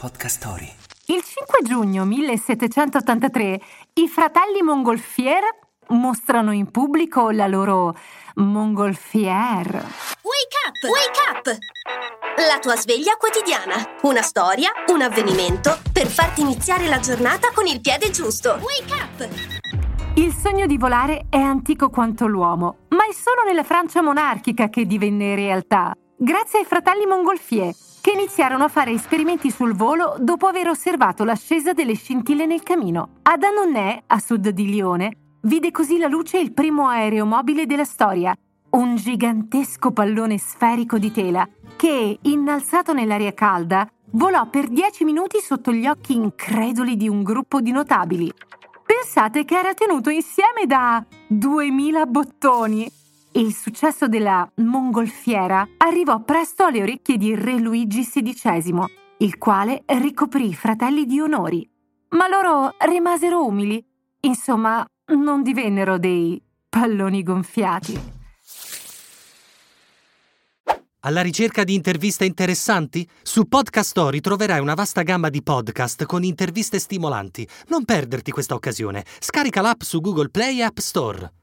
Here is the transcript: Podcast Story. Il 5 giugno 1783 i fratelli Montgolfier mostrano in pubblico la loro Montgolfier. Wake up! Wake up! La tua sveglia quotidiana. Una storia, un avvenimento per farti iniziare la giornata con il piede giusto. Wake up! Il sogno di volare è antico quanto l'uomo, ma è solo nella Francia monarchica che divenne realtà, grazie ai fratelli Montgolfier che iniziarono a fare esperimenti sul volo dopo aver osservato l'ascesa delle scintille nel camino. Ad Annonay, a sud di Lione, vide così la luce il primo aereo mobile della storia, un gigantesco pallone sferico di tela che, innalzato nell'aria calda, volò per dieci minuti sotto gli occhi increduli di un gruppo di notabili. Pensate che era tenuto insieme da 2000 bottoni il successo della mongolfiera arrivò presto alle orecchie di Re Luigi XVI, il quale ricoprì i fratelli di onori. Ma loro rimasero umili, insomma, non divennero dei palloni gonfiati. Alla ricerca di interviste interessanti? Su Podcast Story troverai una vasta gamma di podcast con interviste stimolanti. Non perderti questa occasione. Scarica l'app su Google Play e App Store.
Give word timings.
Podcast 0.00 0.38
Story. 0.38 0.72
Il 1.08 1.22
5 1.22 1.58
giugno 1.62 2.06
1783 2.06 3.60
i 3.94 4.08
fratelli 4.08 4.62
Montgolfier 4.62 5.42
mostrano 5.88 6.52
in 6.52 6.70
pubblico 6.70 7.30
la 7.30 7.46
loro 7.46 7.94
Montgolfier. 8.36 9.66
Wake 9.66 10.56
up! 10.64 10.82
Wake 10.88 11.20
up! 11.28 11.58
La 12.48 12.58
tua 12.60 12.76
sveglia 12.76 13.16
quotidiana. 13.18 13.98
Una 14.00 14.22
storia, 14.22 14.70
un 14.86 15.02
avvenimento 15.02 15.78
per 15.92 16.06
farti 16.06 16.40
iniziare 16.40 16.86
la 16.86 16.98
giornata 16.98 17.50
con 17.52 17.66
il 17.66 17.82
piede 17.82 18.08
giusto. 18.08 18.58
Wake 18.62 18.94
up! 18.94 19.28
Il 20.14 20.32
sogno 20.32 20.64
di 20.64 20.78
volare 20.78 21.26
è 21.28 21.36
antico 21.38 21.90
quanto 21.90 22.26
l'uomo, 22.26 22.86
ma 22.88 23.04
è 23.06 23.12
solo 23.12 23.42
nella 23.46 23.64
Francia 23.64 24.00
monarchica 24.00 24.70
che 24.70 24.86
divenne 24.86 25.34
realtà, 25.34 25.94
grazie 26.16 26.60
ai 26.60 26.64
fratelli 26.64 27.04
Montgolfier 27.04 27.74
che 28.00 28.12
iniziarono 28.12 28.64
a 28.64 28.68
fare 28.68 28.92
esperimenti 28.92 29.50
sul 29.50 29.74
volo 29.74 30.16
dopo 30.18 30.46
aver 30.46 30.68
osservato 30.68 31.24
l'ascesa 31.24 31.72
delle 31.72 31.94
scintille 31.94 32.46
nel 32.46 32.62
camino. 32.62 33.18
Ad 33.22 33.42
Annonay, 33.42 34.02
a 34.06 34.18
sud 34.18 34.48
di 34.48 34.70
Lione, 34.70 35.16
vide 35.42 35.70
così 35.70 35.98
la 35.98 36.08
luce 36.08 36.38
il 36.38 36.52
primo 36.52 36.88
aereo 36.88 37.26
mobile 37.26 37.66
della 37.66 37.84
storia, 37.84 38.34
un 38.70 38.96
gigantesco 38.96 39.90
pallone 39.90 40.38
sferico 40.38 40.98
di 40.98 41.10
tela 41.10 41.48
che, 41.76 42.18
innalzato 42.22 42.92
nell'aria 42.92 43.34
calda, 43.34 43.88
volò 44.12 44.48
per 44.48 44.68
dieci 44.68 45.04
minuti 45.04 45.38
sotto 45.40 45.72
gli 45.72 45.86
occhi 45.86 46.14
increduli 46.14 46.96
di 46.96 47.08
un 47.08 47.22
gruppo 47.22 47.60
di 47.60 47.70
notabili. 47.70 48.32
Pensate 48.84 49.44
che 49.44 49.56
era 49.56 49.72
tenuto 49.72 50.10
insieme 50.10 50.66
da 50.66 51.04
2000 51.28 52.06
bottoni 52.06 52.90
il 53.32 53.54
successo 53.54 54.08
della 54.08 54.50
mongolfiera 54.56 55.66
arrivò 55.76 56.20
presto 56.22 56.64
alle 56.64 56.82
orecchie 56.82 57.16
di 57.16 57.34
Re 57.34 57.58
Luigi 57.58 58.02
XVI, 58.02 58.84
il 59.18 59.38
quale 59.38 59.82
ricoprì 59.86 60.48
i 60.48 60.54
fratelli 60.54 61.04
di 61.06 61.20
onori. 61.20 61.68
Ma 62.10 62.26
loro 62.26 62.74
rimasero 62.78 63.44
umili, 63.44 63.84
insomma, 64.20 64.84
non 65.14 65.42
divennero 65.42 65.98
dei 65.98 66.42
palloni 66.68 67.22
gonfiati. 67.22 68.18
Alla 71.02 71.22
ricerca 71.22 71.64
di 71.64 71.74
interviste 71.74 72.26
interessanti? 72.26 73.08
Su 73.22 73.46
Podcast 73.48 73.88
Story 73.88 74.20
troverai 74.20 74.60
una 74.60 74.74
vasta 74.74 75.02
gamma 75.02 75.30
di 75.30 75.42
podcast 75.42 76.04
con 76.04 76.24
interviste 76.24 76.78
stimolanti. 76.78 77.48
Non 77.68 77.86
perderti 77.86 78.30
questa 78.30 78.54
occasione. 78.54 79.04
Scarica 79.18 79.62
l'app 79.62 79.80
su 79.80 80.00
Google 80.00 80.28
Play 80.28 80.58
e 80.58 80.62
App 80.62 80.78
Store. 80.78 81.39